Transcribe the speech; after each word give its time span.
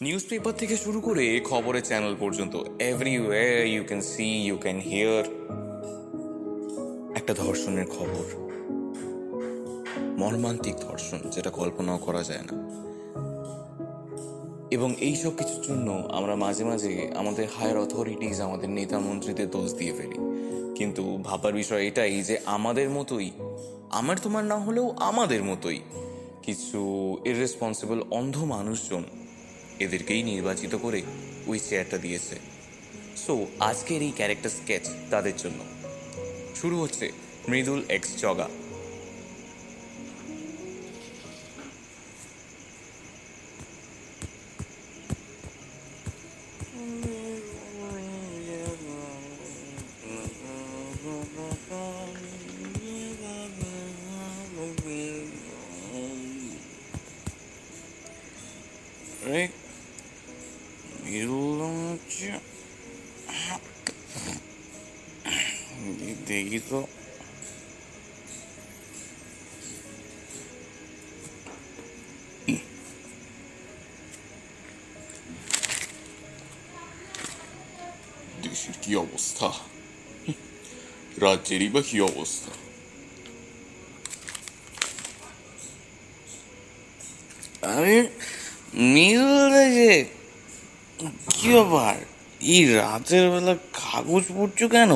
News 0.00 0.26
paper 0.28 0.54
থেকে 0.54 0.76
শুরু 0.76 1.00
করে 1.00 1.40
খবরের 1.44 1.82
চ্যানেল 1.82 2.16
পর্যন্ত 2.20 2.56
everywhere 2.80 3.66
you 3.66 3.84
can 3.84 4.00
see 4.00 4.24
you 4.24 4.58
can 4.58 4.78
hear 4.78 5.24
একটা 7.16 7.34
ধর্ষণের 7.34 7.86
খবর। 7.86 8.24
মর্মান্তিক 10.18 10.76
ধর্ষণ, 10.76 11.18
যেটা 11.30 11.50
কল্পনাও 11.50 11.98
করা 11.98 12.22
যায় 12.22 12.38
না। 12.38 12.70
এবং 14.70 14.94
এই 14.98 15.16
সব 15.16 15.36
কিছুর 15.36 15.64
জন্য 15.64 16.08
আমরা 16.10 16.36
মাঝে 16.36 16.64
মাঝে 16.64 17.12
আমাদের 17.16 17.48
হায়ার 17.58 17.78
অথরিটিজ 17.78 18.40
আমাদের 18.40 18.70
নেতা 18.70 18.98
মন্ত্রীদের 18.98 19.50
দোষ 19.50 19.74
দিয়ে 19.74 19.92
ফেলি। 19.92 20.18
কিন্তু 20.74 21.18
ভাবার 21.24 21.52
বিষয় 21.52 21.86
এটাই 21.86 22.22
যে 22.22 22.38
আমাদের 22.44 22.90
মতোই, 22.90 23.30
আমার 23.90 24.16
তোমার 24.22 24.44
না 24.44 24.58
হলেও 24.58 24.90
আমাদের 24.90 25.44
মতোই 25.44 25.80
কিছু 26.42 26.80
ইররেসপন্সিবল 27.24 28.02
অন্ধ 28.10 28.38
মানুষজন 28.38 29.04
এদেরকেই 29.80 30.22
নির্বাচিত 30.22 30.74
করে 30.74 31.02
ওই 31.46 31.58
চেয়ারটা 31.58 31.98
দিয়েছে। 31.98 32.36
সো 33.26 33.46
আজকের 33.60 34.02
এই 34.02 34.12
ক্যারেক্টার 34.16 34.50
স্কেচ 34.50 34.84
তাদের 35.10 35.36
জন্য। 35.36 35.60
শুরু 36.60 36.80
হচ্ছে 36.80 37.10
মৃদুল 37.48 37.84
এক্স 37.88 38.20
জগা 38.20 38.48
Middle 61.96 62.04
হচ্ছে 62.04 62.26
দেখি 66.26 66.60
তো 66.70 66.78
দেশের 78.42 78.76
কি 78.82 78.96
অবস্থা 78.96 79.48
রাজ্যেরই 81.20 81.68
বা 81.68 81.80
কি 81.82 82.00
অবস্থা 82.00 82.52
আমি 87.62 87.96
মিডল 88.94 89.52
যে 89.70 90.15
কি 91.36 91.46
ব্যাপার? 91.54 91.96
এই 92.54 92.62
রাতের 92.78 93.24
বেলা 93.32 93.54
কাগজ 93.80 94.24
পড়ছো 94.36 94.66
কেন? 94.74 94.92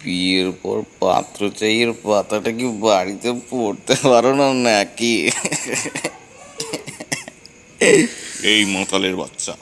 বিয়ের 0.00 0.48
পর 0.62 0.78
পাত্র 1.00 1.40
চাইয়ের 1.58 1.90
পাতাটা 2.04 2.50
কি 2.58 2.66
বাড়িতে 2.84 3.30
পড়তে 3.50 3.94
পারো 4.08 4.32
না 4.40 4.48
নাকি? 4.66 5.14
এই 8.52 8.60
মাতালের 8.74 9.14
বাচ্চা 9.22 9.54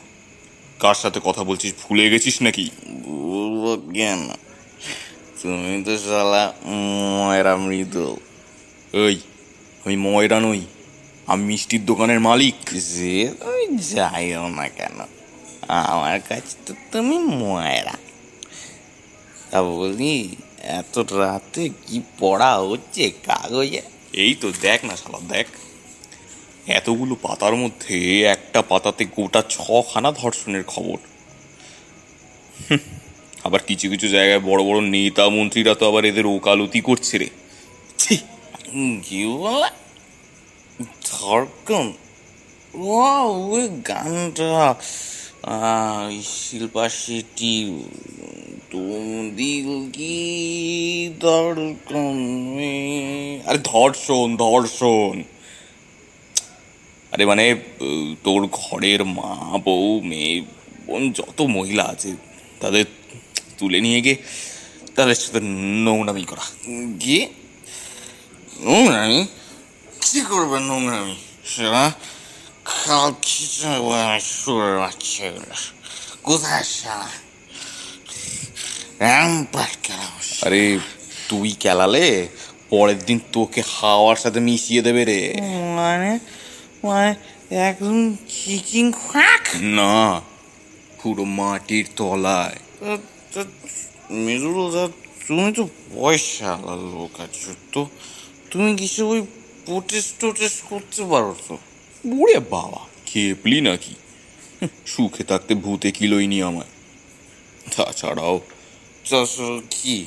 কার 0.83 0.97
সাথে 1.03 1.19
কথা 1.29 1.43
বলছিস 1.49 1.73
ভুলে 1.83 2.05
গেছিস 2.13 2.37
নাকি? 2.47 2.67
বলব 3.07 3.65
কেন? 3.97 4.23
তুমি 5.41 5.77
তো 5.87 5.95
শালা 6.07 6.45
ময়রা 7.17 7.55
মৃদুল 7.65 8.15
ওই 9.03 9.17
আমি 9.83 9.97
ময়রা 10.07 10.39
নই 10.47 10.63
আমি 11.31 11.43
মিষ্টির 11.51 11.83
দোকানের 11.91 12.21
মালিক। 12.29 12.59
যে 12.95 13.15
তুমি 13.41 13.62
যাইও 13.77 14.49
না 14.49 14.69
কেন 14.69 15.07
আমার 15.69 16.21
কাছে 16.21 16.57
তো 16.67 16.75
তুমি 16.93 17.19
ময়রা 17.19 17.93
তা 19.51 19.63
বলি 19.63 20.37
এত 20.59 20.99
রাতে 20.99 21.69
কি 21.69 22.03
পড়া 22.19 22.59
হচ্ছে 22.59 23.11
কাগজে 23.11 23.83
এই 24.13 24.35
তো 24.35 24.53
দেখ 24.61 24.85
না 24.85 24.97
শালা 24.97 25.21
দেখ। 25.29 25.47
এতগুলো 26.67 27.15
পাতার 27.23 27.55
মধ্যে 27.57 28.23
একটা 28.23 28.63
পাতাতে 28.63 29.05
গোটা 29.05 29.43
ছখানা 29.49 30.13
ধর্ষণের 30.13 30.65
খবর। 30.65 30.99
আবার 33.45 33.61
কিছু 33.67 33.89
কিছু 33.89 34.09
জায়গায় 34.09 34.41
বড় 34.41 34.65
বড় 34.65 34.81
নেতা 34.81 35.29
মন্ত্রীরা 35.29 35.75
তো 35.75 35.89
আবার 35.89 36.05
এদের 36.05 36.27
ওকালতি 36.27 36.81
করছে 36.81 37.19
রে। 37.19 37.29
কি 39.03 39.27
বলে 39.27 39.71
ও 42.75 43.01
ওই 43.53 43.65
গানটা। 43.89 44.75
শিল্পা 46.25 46.85
শেট্টি 46.89 47.55
তুম 48.71 49.31
দিল 49.37 49.69
কি 49.93 50.17
আরে 53.49 53.59
ধর্ষণ 53.65 54.29
ধর্ষণ। 54.37 55.15
আরে 57.13 57.25
মানে 57.27 57.45
তোর 58.25 58.43
ঘরের 58.53 59.01
মা, 59.05 59.33
বউ, 59.65 60.01
মেয়ে, 60.05 60.35
বোন, 60.87 61.03
যত 61.13 61.39
মহিলা 61.57 61.85
আছে, 61.85 62.11
তাদের 62.61 62.85
তুলে 63.59 63.79
নিয়ে 63.81 64.01
গিয়ে 64.01 64.17
তাদের 64.97 65.15
সাথে 65.15 65.41
নোংরামি 65.85 66.25
করা। 66.25 66.45
কি 67.01 67.19
নোংরামি? 68.61 69.21
কি 70.01 70.21
করবে 70.21 70.59
নোংরামি? 70.61 71.17
সেটা 71.45 71.85
খাল 72.83 73.11
খিচে 73.23 73.73
সুরের 74.21 74.77
বাচ্চাগুলো 74.79 75.57
কোথায় 76.23 76.65
সারা 76.65 77.11
র্যাম্পার 79.01 79.71
খেলা 79.83 80.09
আরে 80.47 80.79
তুই 81.29 81.51
কেলালে? 81.53 82.29
পরের 82.71 83.05
দিন 83.05 83.21
তোকে 83.33 83.63
হাওয়ার 83.77 84.17
সাথে 84.17 84.41
মিশিয়ে 84.41 84.83
দেবে 84.83 85.05
রে। 85.05 85.21
মানে? 85.77 86.19
মানে 86.85 87.11
একদম 87.69 88.17
চিচিং 88.29 88.93
খাক 88.93 89.43
না 89.57 90.21
পুরো 90.99 91.25
মাটির 91.25 91.87
তলায়। 91.97 92.59
মিরুল 94.11 94.73
দা 94.73 94.85
তুমি 95.27 95.53
তো 95.53 95.69
পয়সা 95.95 96.51
লোক 96.93 97.21
আছো 97.21 97.53
তো 97.73 97.87
তুমি 98.51 98.77
কিছু 98.77 99.09
ওই 99.09 99.21
প্রোটেস্ট 99.67 100.21
টোটেস্ট 100.21 100.61
করতে 100.69 101.03
পারো 101.05 101.35
তো? 101.49 101.55
বুড়ে 102.07 102.39
বাবা 102.39 102.87
খেপলি 103.07 103.61
নাকি? 103.61 103.95
সুখে 104.87 105.25
থাকতে 105.25 105.55
ভূতে 105.55 105.91
কিলোই 105.91 106.27
নি 106.27 106.43
আমায়? 106.43 106.67
তাছাড়াও 107.77 108.41
কি? 109.71 110.07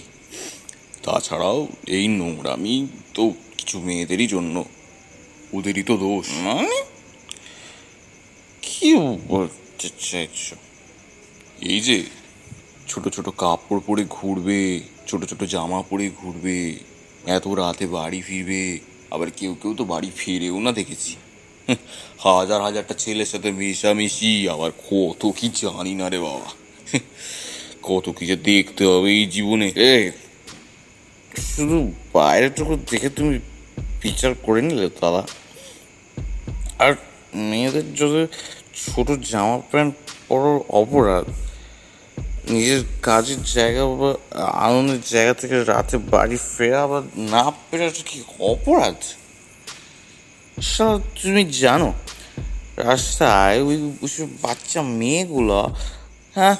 তাছাড়াও 1.04 1.68
এই 1.88 2.08
নোংরামি 2.08 2.88
তো 3.14 3.34
কিছু 3.58 3.80
মেয়েদেরই 3.80 4.28
জন্য। 4.28 4.66
ওদেরই 5.54 5.84
তো 5.84 5.98
দোষ। 5.98 6.28
মানে? 6.32 6.84
কি 8.62 8.96
বলতে 9.28 9.90
চাইছো 10.00 10.56
এই 11.62 11.80
যে 11.80 12.04
ছোট 12.88 13.10
ছোট 13.10 13.30
কাপড় 13.30 13.80
পরে 13.88 14.06
ঘুরবে, 14.10 14.82
ছোট 15.08 15.26
ছোট 15.26 15.44
জামা 15.44 15.82
পরে 15.82 16.12
ঘুরবে, 16.18 16.76
এত 17.26 17.48
রাতে 17.48 17.88
বাড়ি 17.88 18.22
ফিরবে, 18.22 18.80
আবার 19.12 19.32
কেউ 19.32 19.56
কেউ 19.62 19.74
তো 19.74 19.84
বাড়ি 19.84 20.12
ফিরেও 20.16 20.60
না 20.60 20.72
দেখেছি। 20.72 21.16
হাজার 22.20 22.62
হাজারটা 22.62 22.94
ছেলের 22.94 23.26
সাথে 23.26 23.52
মেশামেশি, 23.52 24.50
আবার 24.50 24.72
কত 24.72 25.32
কি 25.38 25.50
জানি 25.56 25.94
না 25.94 26.10
রে 26.10 26.20
বাবা। 26.20 26.52
কত 27.84 28.10
কি 28.10 28.26
যে 28.26 28.36
দেখতে 28.36 28.86
হবে 28.86 29.12
এই 29.12 29.26
জীবনে। 29.26 29.72
এ, 29.76 30.12
শুধু 31.56 31.92
বাইরেটুকু 32.14 32.76
দেখে 32.76 33.10
তুমি 33.10 33.40
বিচার 34.02 34.34
করে 34.44 34.62
নিলে 34.62 34.90
দাদা। 35.02 35.28
আর 36.80 36.94
মেয়েদের 37.36 37.94
যদি 37.94 38.28
ছোট 38.86 39.12
জামা 39.12 39.62
প্যান্ট 39.72 39.96
পরার 40.28 40.60
অপরাধ, 40.70 41.26
নিজের 42.50 42.82
কাজের 43.02 43.44
জায়গা 43.44 43.86
বা 43.86 44.16
আনন্দের 44.42 45.00
জায়গা 45.10 45.34
থেকে 45.34 45.64
রাতে 45.64 45.98
বাড়ি 45.98 46.38
ফেরা 46.58 46.88
বা 46.88 47.02
না 47.18 47.52
ফেরাটা 47.52 48.02
কি 48.06 48.24
অপরাধ? 48.40 48.96
তুমি 50.56 51.44
জানো, 51.64 51.90
রাস্তায় 52.88 53.58
ওই 53.68 53.78
বাচ্চা 54.44 54.80
মেয়েগুলো 55.00 55.60
হ্যাঁ 56.36 56.56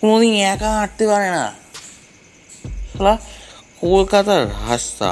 কোনোদিন 0.00 0.34
একা 0.54 0.70
হাঁটতে 0.78 1.04
পারে 1.10 1.28
না। 1.36 1.44
শালা, 2.90 3.14
কলকাতার 3.82 4.42
রাস্তা 4.68 5.10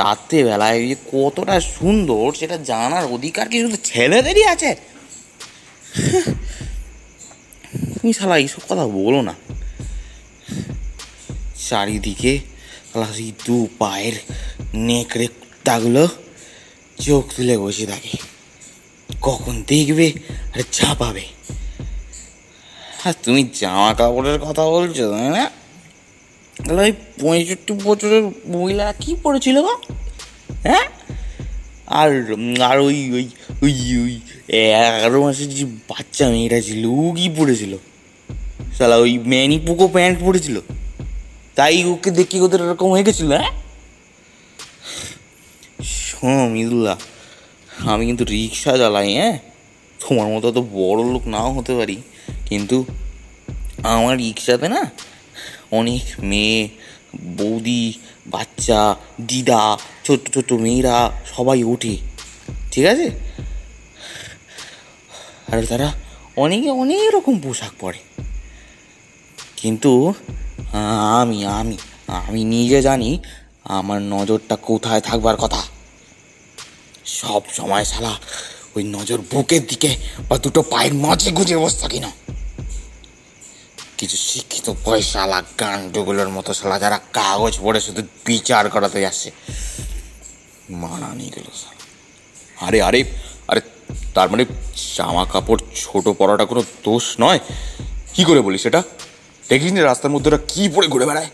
রাত্রে 0.00 0.38
বেলায় 0.48 0.78
যে 0.90 0.96
কতটা 1.14 1.56
সুন্দর, 1.76 2.26
সেটা 2.40 2.56
জানার 2.70 3.04
অধিকার 3.16 3.46
কি 3.50 3.56
শুধু 3.64 3.78
ছেলেদেরই 3.90 4.44
আছে? 4.54 4.70
তুমি 7.98 8.12
শালা 8.18 8.36
এইসব 8.42 8.62
কথা 8.70 8.84
বলো 8.98 9.20
না। 9.28 9.34
চারিদিকে 11.68 12.32
শালা 12.88 13.08
সেই 13.16 13.30
দু 13.46 13.56
পায়ের 13.80 14.16
নেকড়ে 14.86 15.26
কুত্তাগুলো 15.34 16.04
চোখ 17.00 17.24
তুলে 17.36 17.58
বসে 17.58 17.86
থাকে। 17.86 18.16
কখন 19.22 19.62
দেখবে 19.66 20.12
আর 20.54 20.62
চাপাবে 20.72 21.24
আর 23.04 23.14
তুমি 23.22 23.48
জামা 23.60 23.94
কাপড়ের 23.94 24.38
কথা 24.38 24.64
বলছো, 24.66 25.10
তাই 25.10 25.28
না? 25.30 25.50
তাহলে 26.66 26.82
ওই 26.82 26.92
পঁয়ষট্টি 26.92 27.72
বছরের 27.84 28.22
মহিলা 28.46 28.92
কি 28.92 29.16
পড়েছিল 29.22 29.62
গো? 29.62 29.74
হ্যাঁ? 30.62 30.86
আর 31.86 32.10
আর 32.62 32.78
ওই 32.78 33.12
ওই 33.12 33.28
ওই 33.62 33.74
ওই 34.02 34.20
এগারো 34.48 35.22
মাসের 35.22 35.54
যে 35.54 35.64
বাচ্চা 35.64 36.28
মেয়েটা 36.28 36.60
ছিল, 36.60 36.86
ও 36.86 37.12
কি 37.16 37.28
পড়েছিল? 37.36 37.76
সালা 38.78 38.96
ওই 38.96 39.18
ম্যানি 39.18 39.58
পুকো 39.58 39.88
প্যান্ট 39.88 40.18
পড়েছিল। 40.24 40.60
তাই 41.54 41.84
ওকে 41.84 42.10
দেখি 42.10 42.40
ওদের 42.40 42.60
এরকম 42.60 42.90
হয়ে 42.90 43.02
গেছিল 43.02 43.32
হ্যাঁ? 43.32 43.50
শোনো 46.20 46.48
মিদুল্লাহ 46.48 46.96
আমি 47.86 48.06
কিন্তু 48.06 48.24
রিক্সা 48.24 48.78
চালাই 48.78 49.14
হ্যাঁ? 49.14 49.38
তোমার 50.08 50.26
মতো 50.26 50.52
তো 50.52 50.62
বড় 50.62 51.04
লোক 51.12 51.26
নাও 51.26 51.52
হতে 51.52 51.76
পারি। 51.76 51.96
কিন্তু 52.46 52.84
আমার 53.82 54.18
রিক্সাতে 54.18 54.68
না 54.68 54.90
অনেক 55.70 56.02
মেয়ে, 56.20 56.68
বৌদি, 57.20 57.92
বাচ্চা, 58.26 58.96
দিদা, 59.20 59.78
ছোট্ট 60.04 60.34
ছোট্ট 60.34 60.52
মেয়েরা 60.52 61.10
সবাই 61.26 61.62
ওঠে। 61.62 61.96
ঠিক 62.70 62.86
আছে? 62.86 63.10
আর 65.52 65.62
তারা 65.62 65.92
অনেকে 66.36 66.70
অনেক 66.70 67.14
রকম 67.14 67.38
পোশাক 67.38 67.70
পরে। 67.80 67.98
কিন্তু 69.56 70.14
আমি 71.20 71.44
আমি 71.44 71.76
আমি 72.06 72.44
নিজে 72.44 72.82
জানি 72.82 73.18
আমার 73.64 74.02
নজরটা 74.02 74.56
কোথায় 74.56 75.00
থাকবার 75.00 75.36
কথা। 75.36 75.62
সব 77.08 77.42
সময় 77.54 77.84
শালা 77.84 78.18
ওই 78.76 78.84
নজর 78.84 79.18
বুকের 79.18 79.66
দিকে 79.66 79.96
বা 80.28 80.38
দুটো 80.38 80.62
পায়ের 80.62 80.94
মাঝে 80.94 81.30
গুজে 81.30 81.56
বসে 81.56 81.78
থাকি 81.78 82.00
না 82.00 82.10
কিছু 83.98 84.16
শিক্ষিত 84.16 84.70
পয়সালা 84.84 85.42
গান্ডুগুলোর 85.60 86.28
মতো 86.28 86.54
শালা 86.54 86.78
যারা 86.78 87.00
কাগজ 87.12 87.58
পড়ে 87.58 87.80
শুধু 87.80 88.02
বিচার 88.26 88.70
করাতে 88.70 89.06
আসছে 89.06 89.30
মানা 90.70 91.08
নিয়ে 91.14 91.30
গেল 91.30 91.44
শালা। 91.54 91.84
আরে 92.66 92.82
আরে 92.82 93.04
আরে, 93.48 93.60
তার 94.14 94.30
মানে 94.30 94.44
জামা 94.96 95.24
কাপড় 95.24 95.60
ছোট 95.76 96.08
পড়াটা 96.08 96.44
কোনো 96.44 96.62
দোষ 96.84 97.20
নয়? 97.20 97.38
কি 98.14 98.24
করে 98.24 98.40
বলিস 98.40 98.62
সেটা 98.62 98.82
দেখিস 99.48 99.72
নি 99.72 99.80
রাস্তার 99.80 100.10
মধ্যে 100.10 100.30
ওরা 100.30 100.38
কি 100.48 100.68
পরে 100.68 100.86
ঘুরে 100.86 101.06
বেড়ায়? 101.06 101.30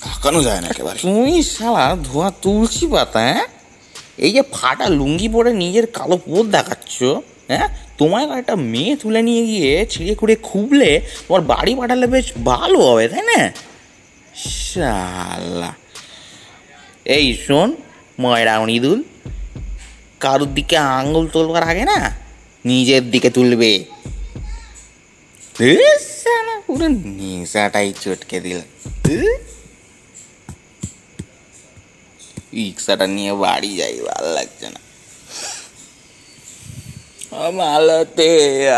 তাকানো 0.00 0.42
যায় 0.42 0.60
না 0.60 0.68
একেবারে। 0.68 0.98
তুই 0.98 1.42
শালা 1.42 1.96
ধোয়া 1.96 2.30
তুলসী 2.42 2.86
পাতা 2.86 3.20
হ্যাঁ? 3.20 3.46
এই 4.18 4.32
যে 4.32 4.42
ফাটা 4.52 4.88
লুঙ্গি 4.88 5.28
পরে 5.28 5.52
নিজের 5.52 5.86
কালো 5.86 6.16
পোত 6.16 6.46
দেখাচ্ছ 6.46 7.02
হ্যাঁ? 7.48 7.68
তোমার 7.98 8.38
একটা 8.38 8.56
মেয়ে 8.56 8.96
তুলে 8.96 9.22
নিয়ে 9.22 9.46
গিয়ে 9.46 9.86
ছিঁড়ে 9.90 10.14
খুঁড়ে 10.14 10.36
খুবলে 10.36 11.00
তোমার 11.28 11.40
বাড়ি 11.40 11.74
পাঠালে 11.74 12.06
বেশ 12.06 12.32
ভালো 12.44 12.78
হবে, 12.78 13.08
তাই 13.08 13.22
না? 13.22 13.52
শালা। 14.36 15.74
এই 17.04 17.36
শোন, 17.46 17.76
ময়রা 18.20 18.66
ইঁদুল 18.68 19.02
কারোর 20.20 20.54
দিকে 20.54 20.76
আঙুল 20.76 21.28
তুলবার 21.28 21.62
আগে 21.62 21.84
না 21.84 22.16
নিজের 22.64 23.10
দিকে 23.10 23.30
তুলবে। 23.30 23.84
পুরো 26.66 26.88
নেশাটাই 26.88 27.92
চটকে 28.00 28.40
দিল। 28.40 28.60
রিক্সাটা 32.56 33.06
নিয়ে 33.16 33.32
বাড়ি 33.44 33.70
যাই 33.80 33.96
ভালো 34.08 34.30
লাগছে 34.36 34.66
না। 34.74 34.80
মালাতে 37.58 38.30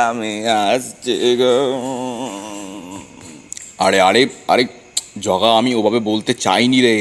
আমি 0.09 0.33
আসছি 0.67 1.15
গো। 1.41 1.57
আরে 3.85 3.99
আরে 4.09 4.23
আরে 4.53 4.65
জগা 5.27 5.51
আমি 5.61 5.71
ওভাবে 5.79 6.01
বলতে 6.11 6.33
চাইনি 6.45 6.79
রে। 6.87 6.97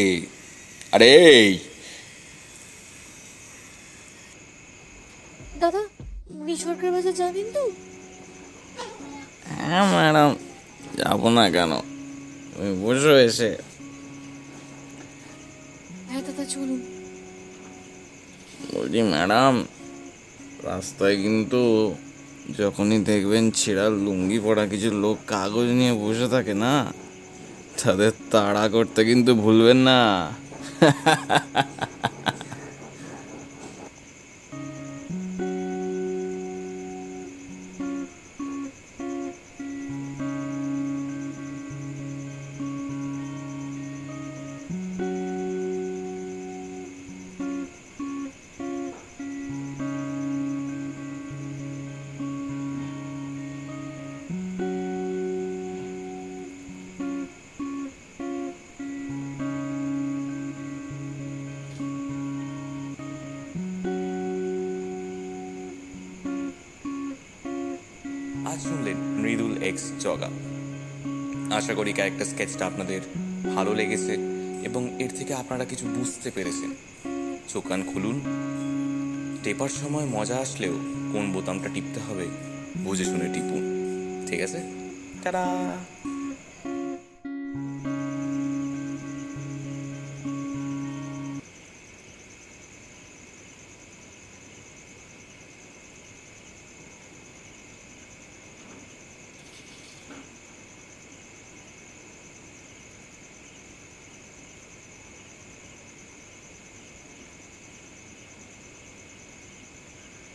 আরে 0.96 1.12
দাদা 5.62 5.82
সরকার 6.66 6.90
বাজার 6.96 7.16
যাবেন 7.22 7.48
তো? 7.56 7.64
হ্যাঁ 9.50 9.84
ম্যাডাম 9.94 10.32
যাব 11.00 11.22
না 11.38 11.46
কেন। 11.56 11.72
বসো 12.84 13.14
এসে 13.28 13.50
হ্যাঁ 16.46 16.54
চলুন। 16.54 16.82
বলছি, 18.74 19.02
ম্যাডাম, 19.02 19.54
রাস্তায় 20.64 21.16
কিন্তু 21.22 21.62
যখনই 22.58 23.00
দেখবেন 23.04 23.44
ছেঁড়া 23.52 23.90
লুঙ্গি 23.90 24.40
পরা 24.40 24.66
কিছু 24.68 24.90
লোক 24.92 25.18
কাগজ 25.28 25.68
নিয়ে 25.70 25.94
বসে 25.94 26.28
থাকে 26.28 26.54
না, 26.54 26.74
তাদের 27.84 28.12
তাড়া 28.32 28.66
করতে 28.70 29.00
কিন্তু 29.06 29.36
ভুলবেন 29.36 29.78
না। 29.78 30.00
আজ 68.56 68.64
শুনলেন 68.64 68.98
মৃদুল 68.98 69.64
এক্স 69.64 69.92
জগা। 70.00 70.30
আশা 71.56 71.74
করি 71.74 71.94
ক্যারেক্টার 71.94 72.26
স্কেচটা 72.26 72.66
আপনাদের 72.66 73.02
ভালো 73.56 73.74
লেগেছে 73.74 74.14
এবং 74.64 74.82
এর 75.00 75.12
থেকে 75.16 75.34
আপনারা 75.34 75.66
কিছু 75.66 75.86
বুঝতে 75.88 76.32
পেরেছেন। 76.36 76.72
চোখ 77.50 77.68
কান 77.68 77.84
খুলুন। 77.88 78.22
টেপার 79.44 79.70
সময় 79.70 80.06
মজা 80.06 80.38
আসলেও 80.38 80.76
কোন 81.14 81.32
বোতামটা 81.32 81.70
টিপতে 81.74 82.00
হবে, 82.00 82.28
বুঝে 82.78 83.06
শুনে 83.06 83.28
টিপুন। 83.34 83.62
ঠিক 84.28 84.42
আছে? 84.42 84.60
টাটা! 85.24 85.46